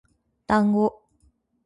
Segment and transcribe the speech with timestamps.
[0.47, 1.03] だんご